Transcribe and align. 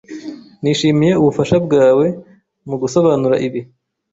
Nishimiye 0.61 1.13
ubufasha 1.21 1.55
bwawe 1.65 2.05
mugusobanura 2.67 3.35
ibi. 3.47 3.61